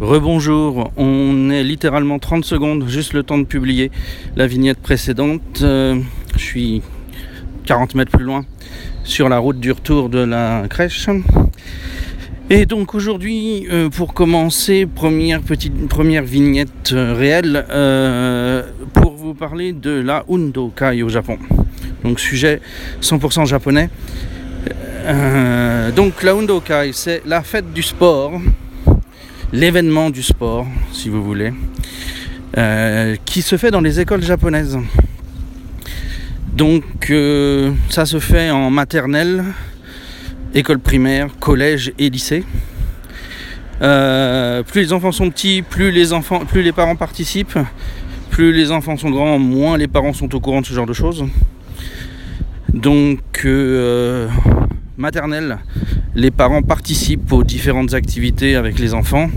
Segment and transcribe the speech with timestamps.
[0.00, 3.90] Rebonjour, on est littéralement 30 secondes, juste le temps de publier
[4.34, 5.60] la vignette précédente.
[5.60, 6.00] Euh,
[6.36, 6.82] je suis
[7.66, 8.46] 40 mètres plus loin
[9.04, 11.06] sur la route du retour de la crèche.
[12.48, 17.66] Et donc aujourd'hui, euh, pour commencer, première petite première vignette euh, réelle
[18.94, 21.36] pour vous parler de la Undo Kai au Japon.
[22.04, 22.62] Donc sujet
[23.02, 23.90] 100% japonais.
[25.94, 28.40] donc la Undo Kai, c'est la fête du sport
[29.52, 31.52] l'événement du sport, si vous voulez,
[32.56, 34.78] euh, qui se fait dans les écoles japonaises.
[36.52, 39.44] Donc euh, ça se fait en maternelle,
[40.54, 42.44] école primaire, collège et lycée.
[43.82, 47.58] Euh, plus les enfants sont petits, plus les enfants, plus les parents participent,
[48.30, 50.92] plus les enfants sont grands, moins les parents sont au courant de ce genre de
[50.92, 51.24] choses.
[52.72, 53.46] Donc
[54.96, 55.58] maternelle,
[56.14, 59.30] les parents participent aux différentes activités avec les enfants.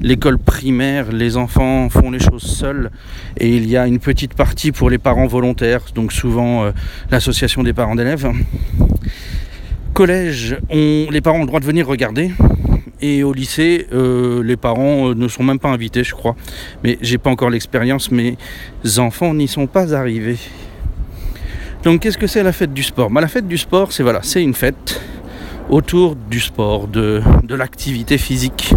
[0.00, 2.90] L'école primaire, les enfants font les choses seuls
[3.36, 6.70] et il y a une petite partie pour les parents volontaires, donc souvent euh,
[7.10, 8.30] l'association des parents d'élèves.
[9.92, 12.30] Collège, les parents ont le droit de venir regarder.
[13.00, 16.34] Et au lycée, euh, les parents euh, ne sont même pas invités, je crois.
[16.82, 18.36] Mais j'ai pas encore l'expérience, mes
[18.98, 20.38] enfants n'y sont pas arrivés.
[21.84, 23.08] Donc qu'est-ce que c'est la fête du sport?
[23.10, 25.00] Bah, La fête du sport, c'est voilà, c'est une fête
[25.68, 28.74] autour du sport, de, l'activité physique.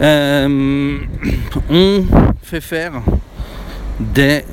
[0.00, 0.98] Euh,
[1.68, 2.04] on
[2.42, 2.92] fait faire
[3.98, 4.44] des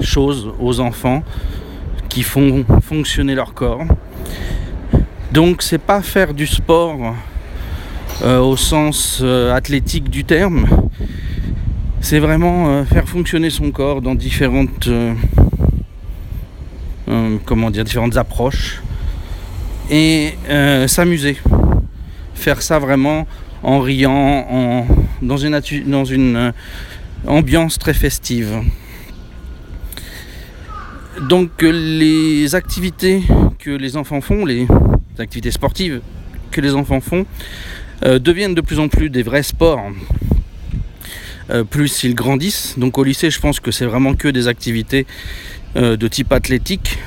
[0.00, 1.22] choses aux enfants
[2.08, 3.84] qui font fonctionner leur corps.
[5.32, 7.14] Donc c'est pas faire du sport
[8.22, 10.66] euh, au sens euh, athlétique du terme,
[12.00, 14.88] c'est vraiment faire fonctionner son corps dans différentes
[17.44, 18.80] comment dire différentes approches
[19.90, 21.36] et euh, s'amuser.
[22.34, 23.26] Faire ça vraiment
[23.62, 24.86] en riant, en,
[25.22, 26.52] dans une, euh,
[27.26, 28.60] ambiance très festive.
[31.28, 33.22] Donc les activités
[33.58, 34.66] que les enfants font, les
[35.18, 36.00] activités sportives
[36.50, 37.24] que les enfants font,
[38.04, 39.90] euh, deviennent de plus en plus des vrais sports.
[41.70, 42.74] plus ils grandissent.
[42.78, 45.06] Donc au lycée, je pense que c'est vraiment que des activités
[45.76, 46.98] de type athlétique,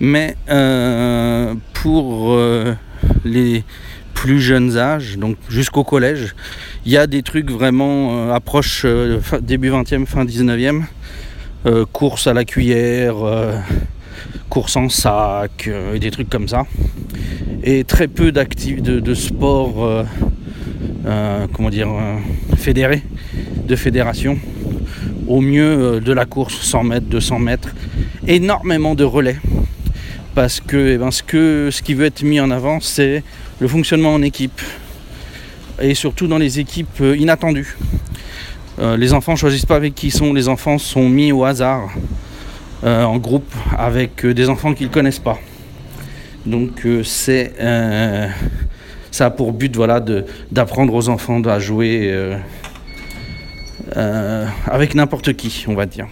[0.00, 2.74] mais euh, pour euh,
[3.24, 3.62] les
[4.14, 6.34] plus jeunes âges, donc jusqu'au collège,
[6.84, 8.86] il y a des trucs vraiment euh, approche
[9.42, 10.84] début 20e, fin 19e.
[11.92, 13.16] course à la cuillère,
[14.48, 16.64] course en sac, et des trucs comme ça.
[17.62, 20.06] Et très peu d'actifs de, sport,
[21.52, 21.88] comment dire,
[23.68, 24.38] de fédération.
[25.28, 27.68] Au mieux de la course 100 mètres, 200 mètres.
[28.26, 29.36] Énormément de relais
[30.40, 33.22] parce que, eh ben, ce, que ce qui veut être mis en avant, c'est
[33.58, 34.58] le fonctionnement en équipe
[35.82, 37.76] et surtout dans les équipes euh, inattendues.
[38.78, 41.44] Euh, les enfants ne choisissent pas avec qui ils sont, les enfants sont mis au
[41.44, 41.90] hasard
[42.84, 45.38] euh, en groupe avec des enfants qu'ils ne connaissent pas.
[46.46, 47.52] Donc c'est
[49.10, 50.02] ça a pour but voilà,
[50.50, 52.18] d'apprendre aux enfants à jouer
[53.94, 56.06] avec n'importe qui, on va dire.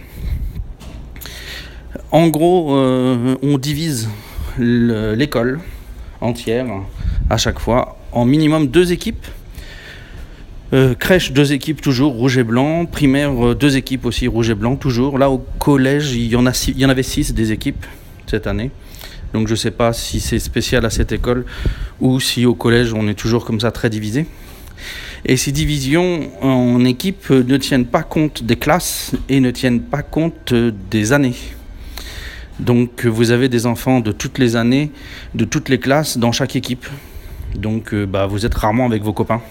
[2.11, 4.09] En gros, euh, on divise
[4.57, 5.59] l'école
[6.21, 6.65] entière
[7.29, 9.25] à chaque fois en minimum deux équipes.
[10.73, 12.87] Euh, crèche, deux équipes toujours, rouge et blanc.
[12.87, 15.19] Primaire, euh, deux équipes aussi, rouge et blanc toujours.
[15.19, 17.85] Là, au collège, il y en, a il y en avait six des équipes
[18.25, 18.71] cette année.
[19.33, 21.45] Donc je ne sais pas si c'est spécial à cette école
[22.01, 24.25] ou si au collège on est toujours comme ça très divisé.
[25.25, 30.01] Et ces divisions en équipes ne tiennent pas compte des classes et ne tiennent pas
[30.01, 30.55] compte
[30.89, 31.35] des années.
[32.59, 34.91] Donc vous avez des enfants de toutes les années,
[35.33, 36.85] de toutes les classes dans chaque équipe.
[37.55, 39.41] Donc euh, bah, vous êtes rarement avec vos copains.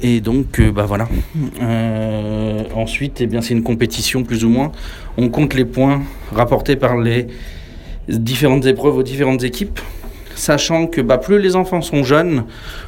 [0.00, 1.08] Et donc euh, bah voilà.
[1.60, 4.72] Euh, ensuite, eh c'est une compétition plus ou moins.
[5.16, 7.26] On compte les points rapportés par les
[8.08, 9.80] différentes épreuves aux différentes équipes,
[10.34, 12.44] sachant que bah, plus les enfants sont jeunes,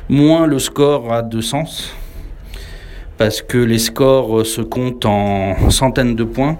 [0.09, 1.95] moins le score a de sens,
[3.19, 6.59] parce que les scores se comptent en centaines de points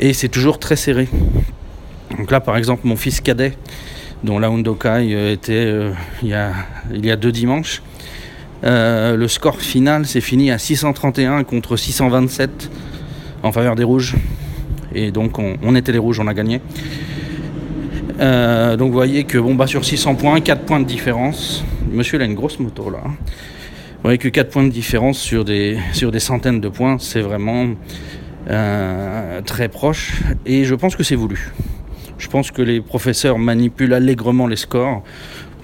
[0.00, 1.08] et c'est toujours très serré.
[2.18, 3.52] Donc là, par exemple, mon fils cadet,
[4.24, 7.82] dont la Hondokai euh, était euh, il, y a, deux dimanches,
[8.64, 12.70] euh, le score final s'est fini à 631 contre 627
[13.42, 14.16] en faveur des rouges.
[14.94, 16.60] Et donc on, était les rouges, on a gagné.
[18.18, 21.62] donc vous voyez que bon bah sur 600 points, 4 points de différence.
[21.92, 23.00] Monsieur il a une grosse moto là.
[23.04, 27.20] Vous voyez que 4 points de différence sur des, sur des centaines de points, c'est
[27.20, 27.66] vraiment
[28.48, 31.52] euh, très proche, et je pense que c'est voulu.
[32.18, 35.02] Je pense que les professeurs manipulent allègrement les scores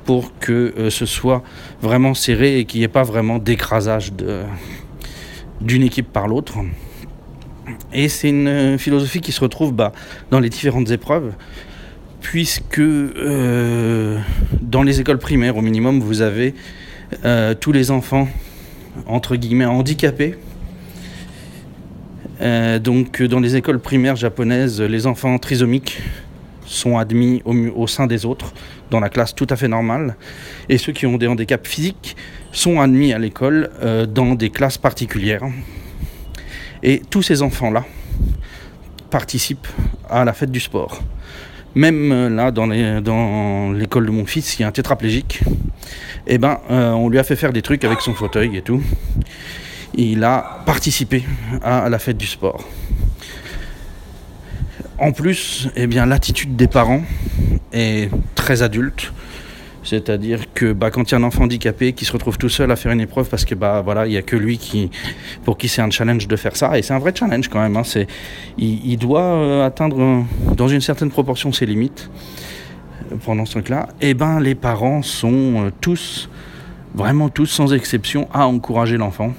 [0.05, 1.43] pour que euh, ce soit
[1.81, 4.13] vraiment serré et qu'il n'y ait pas vraiment d'écrasage
[5.61, 6.59] d'une équipe par l'autre.
[7.93, 9.93] Et c'est une philosophie qui se retrouve bah,
[10.31, 11.33] dans les différentes épreuves,
[12.21, 14.19] puisque euh,
[14.61, 16.55] dans les écoles primaires, au minimum, vous avez
[17.25, 18.29] euh, tous les enfants,
[19.07, 20.37] entre guillemets, handicapés.
[22.43, 26.01] Euh, donc dans les écoles primaires japonaises, les enfants trisomiques
[26.67, 28.53] sont admis au, sein des autres,
[28.91, 30.17] dans la classe tout à fait normale.
[30.69, 32.17] Et ceux qui ont des handicaps physiques
[32.51, 33.71] sont admis à l'école
[34.09, 35.43] dans des classes particulières.
[36.83, 37.85] Et tous ces enfants-là
[39.11, 39.69] participent
[40.09, 41.03] à la fête du sport.
[41.75, 45.41] Même euh, là, dans l'école de mon fils, qui est un tétraplégique,
[46.27, 48.83] eh ben, euh, on lui a fait faire des trucs avec son fauteuil et tout.
[49.95, 51.25] Il a participé
[51.63, 52.65] à, la fête du sport.
[54.99, 57.03] En plus, eh bien, l'attitude des parents
[57.73, 59.13] est très adulte.
[59.85, 62.71] C'est-à-dire que bah, quand il y a un enfant handicapé qui se retrouve tout seul
[62.71, 64.91] à faire une épreuve parce que bah voilà, il n'y a que lui qui,
[65.45, 67.77] pour qui c'est un challenge de faire ça, et c'est un vrai challenge quand même.
[67.77, 67.83] Hein.
[67.85, 68.07] c'est,
[68.59, 70.25] il, doit euh, atteindre
[70.57, 72.11] dans une certaine proportion ses limites
[73.11, 73.89] euh, pendant ce truc-là.
[74.01, 76.31] Et eh ben les parents sont euh, tous,
[76.95, 79.33] vraiment tous sans exception, à encourager l'enfant.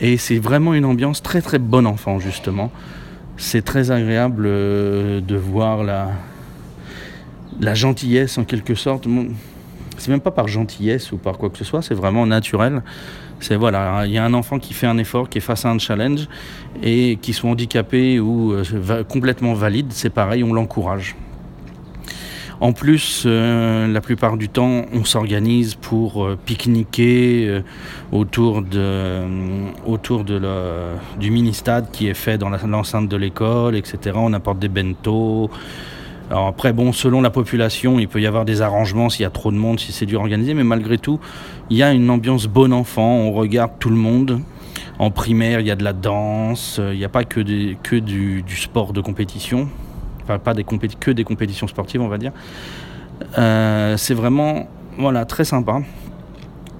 [0.00, 2.70] Et c'est vraiment une ambiance très très bon enfant justement.
[3.36, 6.10] C'est très agréable de voir la,
[7.60, 9.06] la gentillesse en quelque sorte.
[9.98, 12.82] C'est même pas par gentillesse ou par quoi que ce soit, c'est vraiment naturel.
[13.40, 15.70] C'est voilà, il y a un enfant qui fait un effort, qui est face à
[15.70, 16.28] un challenge
[16.82, 21.16] et qui soit handicapé ou euh, complètement valide, c'est pareil, on l'encourage.
[22.60, 27.62] En plus, euh, la plupart du temps, on s'organise pour euh, pique-niquer
[28.12, 29.22] autour, de,
[29.86, 34.16] autour du mini-stade qui est fait dans l'enceinte de l'école, etc.
[34.16, 34.68] On apporte des
[36.30, 39.30] alors après, bon, selon la population, il peut y avoir des arrangements s'il y a
[39.30, 41.18] trop de monde, si c'est dur organisé, mais malgré tout,
[41.70, 44.40] il y a une ambiance bon enfant, on regarde tout le monde.
[45.00, 47.76] En primaire, il y a de la danse, euh, il n'y a pas que du,
[48.48, 49.68] sport de compétition,
[50.24, 52.32] pas des que des compétitions sportives, on va dire.
[53.38, 54.68] Euh, c'est vraiment,
[54.98, 55.80] voilà, très sympa.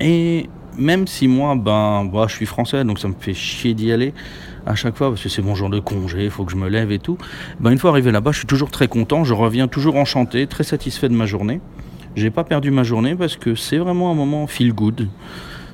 [0.01, 0.49] Et
[0.79, 4.15] même si moi, ben, je suis français, donc ça me fait chier d'y aller
[4.67, 6.69] à chaque fois parce que c'est mon jour de congé, il faut que je me
[6.69, 7.19] lève et tout.
[7.61, 10.65] Ben, une fois arrivé là-bas, je suis toujours très content, je reviens toujours enchanté, très
[10.65, 11.61] satisfait de ma journée.
[12.17, 15.09] J'ai pas perdu ma journée parce que c'est vraiment un moment feel good.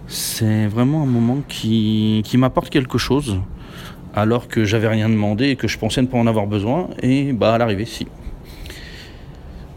[0.06, 3.40] C'est vraiment un moment qui, qui m'apporte quelque chose
[4.16, 6.88] alors que j'avais rien demandé et que je pensais ne pas en avoir besoin.
[7.02, 8.06] Et bah à l'arrivée, si.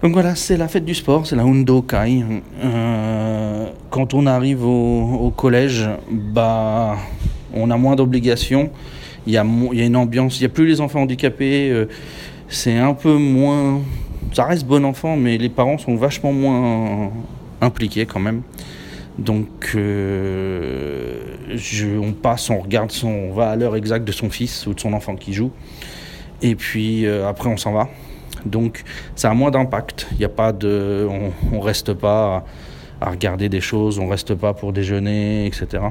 [0.01, 2.23] Donc voilà, c'est la fête du sport, c'est la Undokai.
[2.63, 6.95] Euh, quand on arrive au, collège, bah,
[7.53, 8.71] on a moins d'obligations.
[9.27, 11.69] Il y, a, une ambiance, il n'y a plus les enfants handicapés.
[11.69, 11.89] Euh,
[12.47, 13.81] c'est un peu moins.
[14.31, 17.11] Ça reste bon enfant, mais les parents sont vachement moins
[17.59, 18.41] impliqués quand même.
[19.17, 20.68] Donc euh,
[22.01, 24.93] on passe, on regarde, on va à l'heure exacte de son fils ou de son
[24.93, 25.51] enfant qui joue.
[26.41, 27.89] Et puis après on s'en va.
[28.45, 28.83] Donc
[29.15, 30.07] ça a moins d'impact.
[30.17, 31.07] Il a pas de,
[31.51, 32.45] on, ne reste pas
[33.01, 35.83] à, regarder des choses, on reste pas pour déjeuner, etc.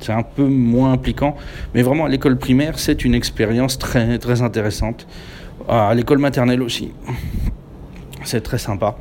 [0.00, 1.36] C'est un peu moins impliquant,
[1.74, 5.06] mais vraiment à l'école primaire, c'est une expérience très très intéressante.
[5.68, 6.92] À l'école maternelle aussi,
[8.24, 8.96] c'est très sympa.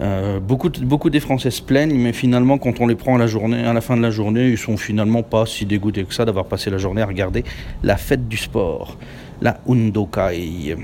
[0.00, 3.26] Euh, beaucoup, beaucoup des Français se plaignent, mais finalement, quand on les prend à la,
[3.26, 6.24] journée, à la fin de la journée, ils sont finalement pas si dégoûtés que ça
[6.24, 7.44] d'avoir passé la journée à regarder
[7.82, 8.96] la fête du sport,
[9.42, 10.76] la Undokai.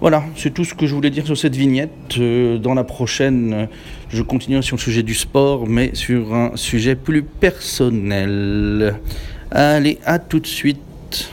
[0.00, 2.18] Voilà, c'est tout ce que je voulais dire sur cette vignette.
[2.18, 3.66] Euh, dans la prochaine, euh,
[4.08, 8.96] je continue sur le sujet du sport, mais sur un sujet plus personnel.
[9.52, 11.30] Allez, à tout de suite.